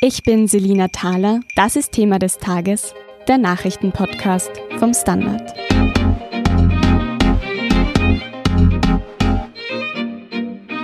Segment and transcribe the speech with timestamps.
[0.00, 1.40] Ich bin Selina Thaler.
[1.56, 2.94] Das ist Thema des Tages,
[3.26, 5.52] der Nachrichtenpodcast vom Standard.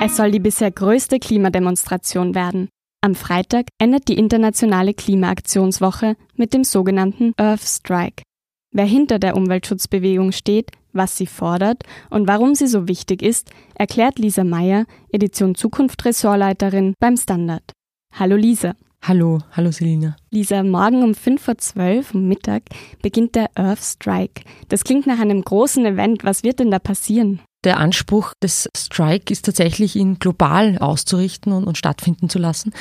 [0.03, 2.69] Es soll die bisher größte Klimademonstration werden.
[3.03, 8.25] Am Freitag endet die internationale Klimaaktionswoche mit dem sogenannten Earth Strike.
[8.73, 14.19] Wer hinter der Umweltschutzbewegung steht, was sie fordert und warum sie so wichtig ist, erklärt
[14.19, 17.63] Lisa Meyer, Edition Zukunft Ressortleiterin beim Standard.
[18.13, 18.75] Hallo Lisa.
[19.07, 20.17] Hallo, hallo Selina.
[20.31, 22.63] Lisa, morgen um 5.12 Uhr Mittag
[23.03, 24.45] beginnt der Earth Strike.
[24.71, 26.25] Das klingt nach einem großen Event.
[26.25, 27.41] Was wird denn da passieren?
[27.65, 32.73] Der Anspruch des Strike ist tatsächlich, ihn global auszurichten und, und stattfinden zu lassen.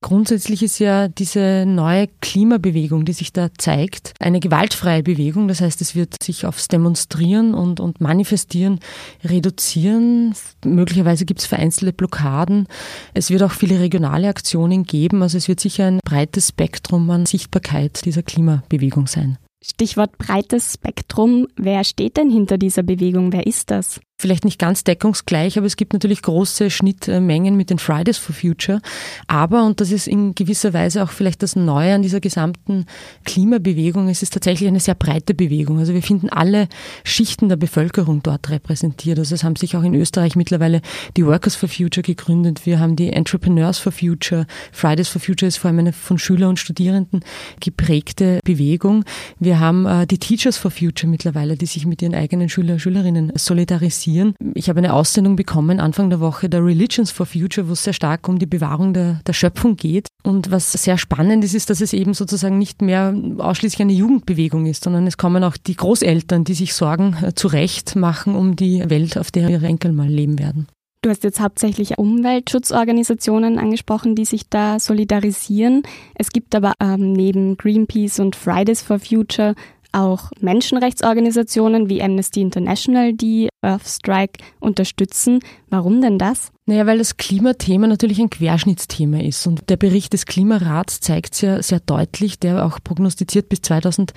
[0.00, 5.48] Grundsätzlich ist ja diese neue Klimabewegung, die sich da zeigt, eine gewaltfreie Bewegung.
[5.48, 8.78] Das heißt, es wird sich aufs Demonstrieren und, und Manifestieren
[9.24, 10.34] reduzieren.
[10.64, 12.68] Möglicherweise gibt es vereinzelte Blockaden.
[13.12, 15.20] Es wird auch viele regionale Aktionen geben.
[15.22, 19.36] Also es wird sicher ein breites Spektrum an Sichtbarkeit dieser Klimabewegung sein.
[19.60, 21.48] Stichwort breites Spektrum.
[21.56, 23.32] Wer steht denn hinter dieser Bewegung?
[23.32, 24.00] Wer ist das?
[24.20, 28.80] Vielleicht nicht ganz deckungsgleich, aber es gibt natürlich große Schnittmengen mit den Fridays for Future.
[29.28, 32.86] Aber, und das ist in gewisser Weise auch vielleicht das Neue an dieser gesamten
[33.24, 35.78] Klimabewegung, es ist tatsächlich eine sehr breite Bewegung.
[35.78, 36.68] Also wir finden alle
[37.04, 39.20] Schichten der Bevölkerung dort repräsentiert.
[39.20, 40.80] Also es haben sich auch in Österreich mittlerweile
[41.16, 42.66] die Workers for Future gegründet.
[42.66, 44.46] Wir haben die Entrepreneurs for Future.
[44.72, 47.20] Fridays for Future ist vor allem eine von Schülern und Studierenden
[47.60, 49.04] geprägte Bewegung.
[49.38, 53.32] Wir haben äh, die Teachers for Future mittlerweile, die sich mit ihren eigenen Schüler Schülerinnen
[53.36, 54.34] solidarisieren interessieren.
[54.54, 57.92] Ich habe eine Aussendung bekommen Anfang der Woche der Religions for Future, wo es sehr
[57.92, 60.08] stark um die Bewahrung der, der Schöpfung geht.
[60.22, 64.66] Und was sehr spannend ist, ist, dass es eben sozusagen nicht mehr ausschließlich eine Jugendbewegung
[64.66, 68.56] ist, sondern es kommen auch die Großeltern, die sich Sorgen äh, zu Recht machen um
[68.56, 70.66] die Welt, auf der ihre Enkel mal leben werden.
[71.00, 75.84] Du hast jetzt hauptsächlich Umweltschutzorganisationen angesprochen, die sich da solidarisieren.
[76.16, 79.54] Es gibt aber ähm, neben Greenpeace und Fridays for Future
[79.92, 85.40] auch Menschenrechtsorganisationen wie Amnesty International, die Earthstrike unterstützen.
[85.70, 86.52] Warum denn das?
[86.66, 89.46] Naja, weil das Klimathema natürlich ein Querschnittsthema ist.
[89.46, 94.12] Und der Bericht des Klimarats zeigt es ja sehr deutlich, der auch prognostiziert bis 2000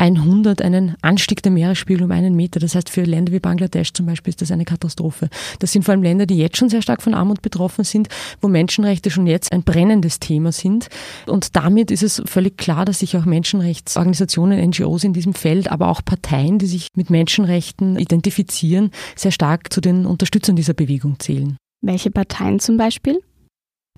[0.00, 2.58] 100 einen Anstieg der Meeresspiegel um einen Meter.
[2.58, 5.28] Das heißt, für Länder wie Bangladesch zum Beispiel ist das eine Katastrophe.
[5.58, 8.08] Das sind vor allem Länder, die jetzt schon sehr stark von Armut betroffen sind,
[8.40, 10.88] wo Menschenrechte schon jetzt ein brennendes Thema sind.
[11.26, 15.88] Und damit ist es völlig klar, dass sich auch Menschenrechtsorganisationen, NGOs in diesem Feld, aber
[15.88, 21.58] auch Parteien, die sich mit Menschenrechten identifizieren, sehr stark zu den Unterstützern dieser Bewegung zählen.
[21.82, 23.20] Welche Parteien zum Beispiel?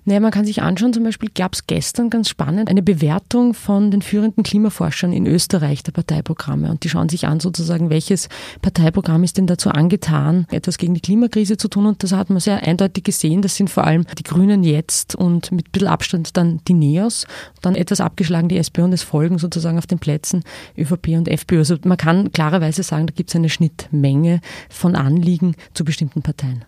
[0.05, 3.89] Naja, man kann sich anschauen, zum Beispiel gab es gestern ganz spannend eine Bewertung von
[3.89, 6.69] den führenden Klimaforschern in Österreich der Parteiprogramme.
[6.69, 8.27] Und die schauen sich an, sozusagen, welches
[8.61, 11.85] Parteiprogramm ist denn dazu angetan, etwas gegen die Klimakrise zu tun.
[11.85, 13.41] Und das hat man sehr eindeutig gesehen.
[13.41, 17.25] Das sind vor allem die Grünen jetzt und mit ein bisschen Abstand dann die Neos.
[17.61, 20.43] Dann etwas abgeschlagen die SPÖ und es folgen sozusagen auf den Plätzen
[20.77, 21.59] ÖVP und FPÖ.
[21.59, 26.65] Also man kann klarerweise sagen, da gibt es eine Schnittmenge von Anliegen zu bestimmten Parteien.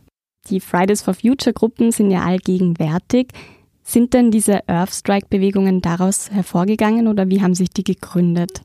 [0.50, 3.28] Die Fridays for Future Gruppen sind ja allgegenwärtig.
[3.83, 8.61] Sind denn diese Earth Strike Bewegungen daraus hervorgegangen oder wie haben sich die gegründet?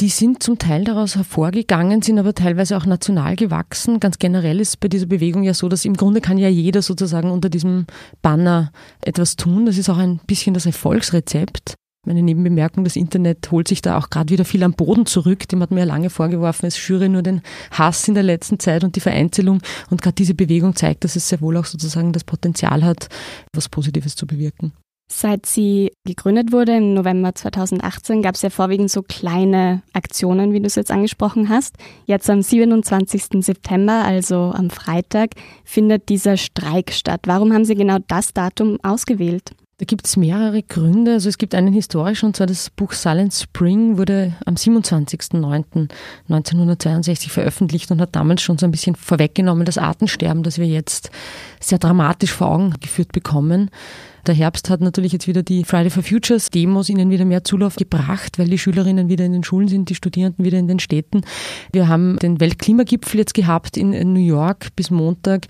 [0.00, 4.00] Die sind zum Teil daraus hervorgegangen, sind aber teilweise auch national gewachsen.
[4.00, 7.30] Ganz generell ist bei dieser Bewegung ja so, dass im Grunde kann ja jeder sozusagen
[7.30, 7.86] unter diesem
[8.22, 8.72] Banner
[9.04, 9.66] etwas tun.
[9.66, 11.74] Das ist auch ein bisschen das Erfolgsrezept.
[12.06, 15.46] Meine Nebenbemerkung, das Internet holt sich da auch gerade wieder viel am Boden zurück.
[15.48, 18.84] Dem hat mir ja lange vorgeworfen, es schüre nur den Hass in der letzten Zeit
[18.84, 19.60] und die Vereinzelung.
[19.90, 23.08] Und gerade diese Bewegung zeigt, dass es sehr wohl auch sozusagen das Potenzial hat,
[23.52, 24.72] was Positives zu bewirken.
[25.12, 30.60] Seit sie gegründet wurde im November 2018, gab es ja vorwiegend so kleine Aktionen, wie
[30.60, 31.76] du es jetzt angesprochen hast.
[32.06, 33.44] Jetzt am 27.
[33.44, 35.30] September, also am Freitag,
[35.64, 37.22] findet dieser Streik statt.
[37.26, 39.52] Warum haben Sie genau das Datum ausgewählt?
[39.80, 41.14] Da gibt es mehrere Gründe.
[41.14, 47.90] Also es gibt einen historischen, und zwar das Buch Silent Spring wurde am 27.09.1962 veröffentlicht
[47.90, 51.10] und hat damals schon so ein bisschen vorweggenommen das Artensterben, das wir jetzt
[51.60, 53.70] sehr dramatisch vor Augen geführt bekommen.
[54.26, 57.76] Der Herbst hat natürlich jetzt wieder die Friday for Futures Demos ihnen wieder mehr Zulauf
[57.76, 61.22] gebracht, weil die Schülerinnen wieder in den Schulen sind, die Studierenden wieder in den Städten.
[61.72, 65.46] Wir haben den Weltklimagipfel jetzt gehabt in New York bis Montag.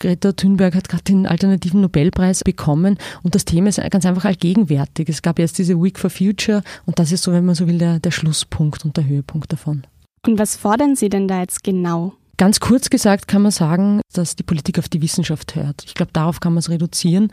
[0.00, 5.08] Greta Thunberg hat gerade den alternativen Nobelpreis bekommen und das Thema ist ganz einfach allgegenwärtig.
[5.08, 7.78] Es gab jetzt diese Week for Future und das ist so, wenn man so will,
[7.78, 9.86] der, der Schlusspunkt und der Höhepunkt davon.
[10.26, 12.14] Und was fordern Sie denn da jetzt genau?
[12.38, 15.82] Ganz kurz gesagt kann man sagen, dass die Politik auf die Wissenschaft hört.
[15.84, 17.32] Ich glaube, darauf kann man es reduzieren.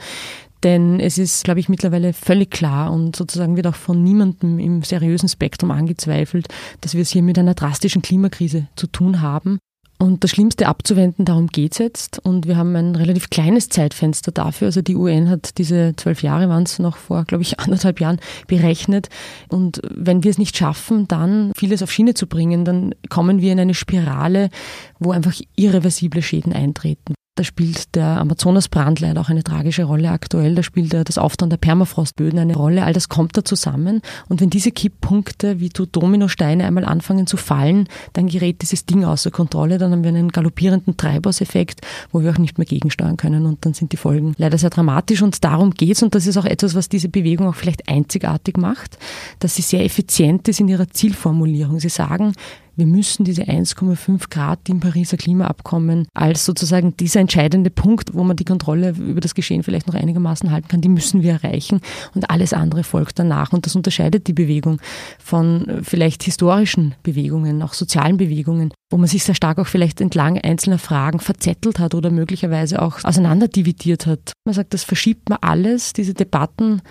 [0.66, 4.82] Denn es ist, glaube ich, mittlerweile völlig klar und sozusagen wird auch von niemandem im
[4.82, 6.48] seriösen Spektrum angezweifelt,
[6.82, 9.60] dass wir es hier mit einer drastischen Klimakrise zu tun haben.
[10.00, 12.18] Und das Schlimmste abzuwenden, darum geht es jetzt.
[12.18, 14.66] Und wir haben ein relativ kleines Zeitfenster dafür.
[14.66, 18.20] Also die UN hat diese zwölf Jahre, waren es noch vor, glaube ich, anderthalb Jahren
[18.48, 19.10] berechnet.
[19.50, 23.52] Und wenn wir es nicht schaffen, dann vieles auf Schiene zu bringen, dann kommen wir
[23.52, 24.50] in eine Spirale,
[25.00, 27.14] wo einfach irreversible Schäden eintreten.
[27.38, 30.56] Da spielt der Amazonasbrand leider auch eine tragische Rolle aktuell.
[30.56, 32.86] Da spielt das Auftauen der Permafrostböden eine Rolle.
[32.86, 34.02] All das kommt da zusammen.
[34.30, 39.32] Und wenn diese Kipppunkte wie Dominosteine einmal anfangen zu fallen, dann gerät dieses Ding außer
[39.32, 39.78] Kontrolle.
[39.78, 41.82] Dann haben wir einen galoppierenden Treibhauseffekt,
[42.14, 43.46] wo wir auch nicht mehr gegensteuern können.
[43.46, 45.22] Und dann sind die Folgen leider sehr dramatisch.
[45.22, 46.04] Und darum geht's.
[46.04, 48.98] Und das ist auch etwas, was diese Bewegung auch vielleicht einzigartig macht,
[49.40, 51.81] dass sie sehr effizient ist in ihrer Zielformulierung.
[51.81, 52.31] Sie sagen,
[52.75, 58.36] wir müssen diese 1,5 Grad im Pariser Klimaabkommen als sozusagen dieser entscheidende Punkt, wo man
[58.36, 61.80] die Kontrolle über das Geschehen vielleicht noch einigermaßen halten kann, die müssen wir erreichen
[62.13, 63.54] und alles andere folgt danach.
[63.54, 64.80] Und das unterscheidet die Bewegung
[65.19, 70.38] von vielleicht historischen Bewegungen, auch sozialen Bewegungen, wo man sich sehr stark auch vielleicht entlang
[70.38, 74.33] einzelner Fragen verzettelt hat oder möglicherweise auch auseinanderdividiert hat.
[74.45, 76.81] Man sagt, das verschiebt man alles, diese Debatten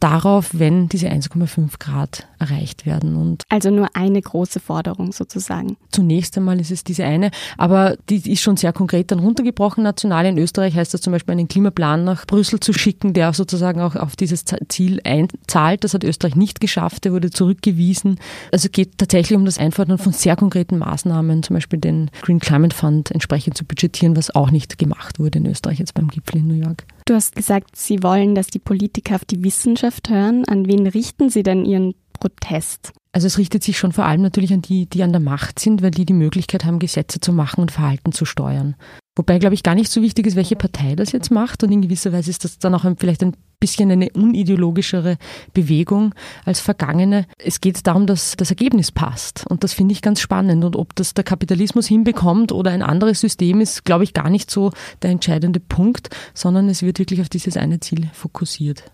[0.00, 3.16] darauf, wenn diese 1,5 Grad erreicht werden.
[3.16, 5.76] Und also nur eine große Forderung sozusagen.
[5.90, 9.84] Zunächst einmal ist es diese eine, aber die ist schon sehr konkret dann runtergebrochen.
[9.84, 13.80] National in Österreich heißt das zum Beispiel einen Klimaplan nach Brüssel zu schicken, der sozusagen
[13.80, 15.84] auch auf dieses Ziel einzahlt.
[15.84, 18.18] Das hat Österreich nicht geschafft, der wurde zurückgewiesen.
[18.52, 22.76] Also geht tatsächlich um das Einfordern von sehr konkreten Maßnahmen, zum Beispiel den Green Climate
[22.76, 26.48] Fund entsprechend zu budgetieren, was auch nicht gemacht wurde in Österreich jetzt beim Gipfel in
[26.48, 26.84] New York.
[27.06, 30.44] Du hast gesagt, Sie wollen, dass die Politiker auf die Wissenschaft hören.
[30.44, 32.92] An wen richten Sie denn Ihren Protest?
[33.12, 35.82] Also es richtet sich schon vor allem natürlich an die, die an der Macht sind,
[35.82, 38.74] weil die die Möglichkeit haben, Gesetze zu machen und Verhalten zu steuern.
[39.16, 41.64] Wobei, glaube ich, gar nicht so wichtig ist, welche Partei das jetzt macht.
[41.64, 45.16] Und in gewisser Weise ist das dann auch vielleicht ein bisschen eine unideologischere
[45.54, 46.14] Bewegung
[46.44, 47.26] als vergangene.
[47.38, 49.46] Es geht darum, dass das Ergebnis passt.
[49.48, 50.64] Und das finde ich ganz spannend.
[50.64, 54.50] Und ob das der Kapitalismus hinbekommt oder ein anderes System ist, glaube ich, gar nicht
[54.50, 54.70] so
[55.00, 58.84] der entscheidende Punkt, sondern es wird wirklich auf dieses eine Ziel fokussiert.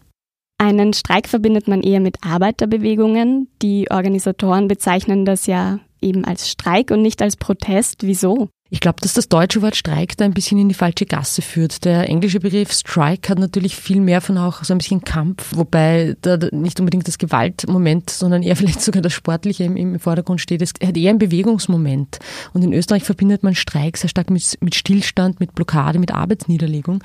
[0.59, 3.49] Einen Streik verbindet man eher mit Arbeiterbewegungen.
[3.63, 8.05] Die Organisatoren bezeichnen das ja eben als Streik und nicht als Protest.
[8.07, 8.49] Wieso?
[8.73, 11.85] Ich glaube, dass das deutsche Wort Streik da ein bisschen in die falsche Gasse führt.
[11.85, 16.17] Der englische Begriff Strike hat natürlich viel mehr von auch so ein bisschen Kampf, wobei
[16.23, 20.63] da nicht unbedingt das Gewaltmoment, sondern eher vielleicht sogar das Sportliche im, im Vordergrund steht.
[20.63, 22.19] Es hat eher ein Bewegungsmoment.
[22.55, 27.05] Und in Österreich verbindet man Streik sehr stark mit, mit Stillstand, mit Blockade, mit Arbeitsniederlegung.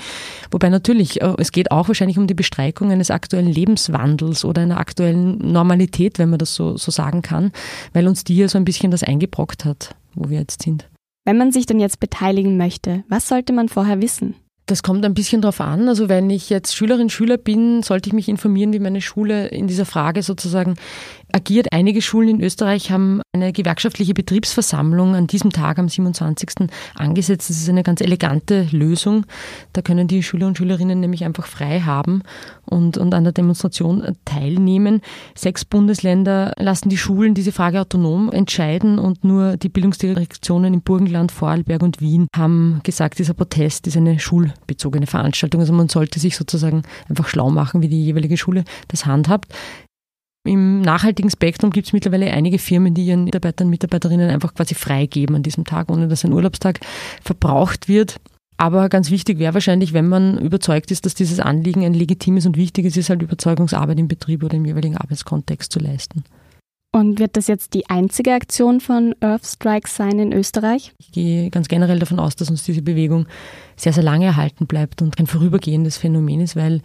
[0.52, 4.80] Wobei natürlich, äh, es geht auch wahrscheinlich um die Bestreikung eines aktuellen Lebenswandels oder einer
[4.80, 7.52] aktuellen Normalität, wenn man das so, so sagen kann,
[7.92, 10.88] weil uns die ja so ein bisschen das eingebrockt hat, wo wir jetzt sind.
[11.28, 14.36] Wenn man sich denn jetzt beteiligen möchte, was sollte man vorher wissen?
[14.68, 15.88] Das kommt ein bisschen drauf an.
[15.88, 19.68] Also wenn ich jetzt Schülerin, Schüler bin, sollte ich mich informieren, wie meine Schule in
[19.68, 20.76] dieser Frage sozusagen
[21.32, 21.68] agiert.
[21.72, 26.70] Einige Schulen in Österreich haben eine gewerkschaftliche Betriebsversammlung an diesem Tag, am 27.
[26.96, 27.50] angesetzt.
[27.50, 29.26] Das ist eine ganz elegante Lösung.
[29.72, 32.24] Da können die Schüler und Schülerinnen nämlich einfach frei haben
[32.66, 35.00] und, und an der Demonstration teilnehmen.
[35.34, 41.32] Sechs Bundesländer lassen die Schulen diese Frage autonom entscheiden und nur die Bildungsdirektionen im Burgenland,
[41.32, 44.20] Vorarlberg und Wien haben gesagt, dieser Protest ist eine
[44.68, 45.62] schulbezogene Veranstaltung.
[45.62, 49.54] Also man sollte sich sozusagen einfach schlau machen, wie die jeweilige Schule das handhabt.
[50.46, 54.76] Im nachhaltigen Spektrum gibt es mittlerweile einige Firmen, die ihren Mitarbeitern und Mitarbeiterinnen einfach quasi
[54.76, 56.80] freigeben an diesem Tag, ohne dass ein Urlaubstag
[57.22, 58.18] verbraucht wird.
[58.56, 62.58] Aber ganz wichtig wäre wahrscheinlich, wenn man überzeugt ist, dass dieses Anliegen ein legitimes und
[62.58, 66.24] wichtiges ist, halt Überzeugungsarbeit im Betrieb oder im jeweiligen Arbeitskontext zu leisten.
[66.98, 70.94] Und wird das jetzt die einzige Aktion von Earth Strikes sein in Österreich?
[70.98, 73.28] Ich gehe ganz generell davon aus, dass uns diese Bewegung
[73.76, 76.82] sehr, sehr lange erhalten bleibt und kein vorübergehendes Phänomen ist, weil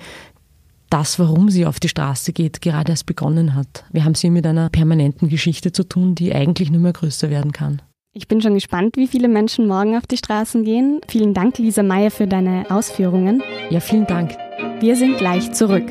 [0.91, 3.85] das, warum sie auf die Straße geht, gerade erst begonnen hat.
[3.91, 7.53] Wir haben sie mit einer permanenten Geschichte zu tun, die eigentlich nur mehr größer werden
[7.53, 7.81] kann.
[8.13, 11.01] Ich bin schon gespannt, wie viele Menschen morgen auf die Straßen gehen.
[11.09, 13.43] Vielen Dank, Lisa Meyer, für deine Ausführungen.
[13.71, 14.37] Ja, vielen Dank.
[14.81, 15.87] Wir sind gleich zurück.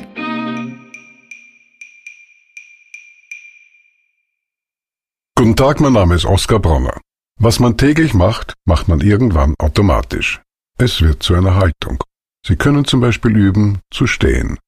[5.52, 6.98] Guten Tag, mein Name ist Oskar Bronner.
[7.38, 10.42] Was man täglich macht, macht man irgendwann automatisch.
[10.78, 12.02] Es wird zu einer Haltung.
[12.48, 14.60] Sie können zum Beispiel üben, zu stehen,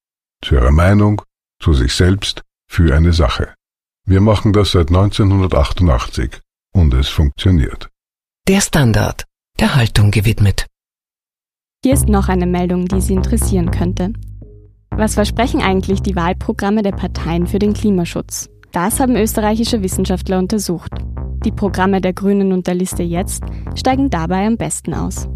[0.44, 1.22] zu ihrer Meinung,
[1.62, 3.54] zu sich selbst, für eine Sache.
[4.06, 6.42] Wir machen das seit 1988
[6.74, 7.88] und es funktioniert.
[8.50, 9.24] Der Standard,
[9.62, 10.68] der Haltung gewidmet.
[11.82, 14.12] Hier ist noch eine Meldung, die Sie interessieren könnte.
[14.90, 18.50] Was versprechen eigentlich die Wahlprogramme der Parteien für den Klimaschutz?
[18.74, 20.92] Das haben österreichische Wissenschaftler untersucht.
[21.46, 23.44] Die Programme der Grünen und der Liste Jetzt
[23.76, 25.30] steigen dabei am besten aus.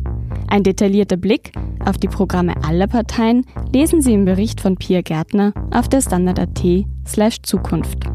[0.47, 1.51] Ein detaillierter Blick
[1.85, 6.85] auf die Programme aller Parteien lesen Sie im Bericht von Pia Gärtner auf der Standard.at
[7.05, 8.05] slash Zukunft.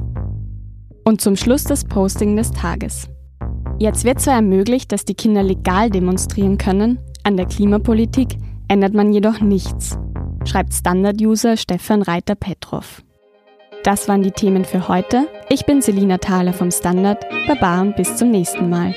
[1.04, 3.08] Und zum Schluss das Posting des Tages.
[3.78, 9.12] Jetzt wird zwar ermöglicht, dass die Kinder legal demonstrieren können, an der Klimapolitik ändert man
[9.12, 9.96] jedoch nichts,
[10.44, 13.04] schreibt Standard-User Stefan Reiter-Petrov.
[13.82, 15.26] Das waren die Themen für heute.
[15.48, 17.26] Ich bin Selina Thaler vom Standard.
[17.48, 18.94] Baba und bis zum nächsten Mal.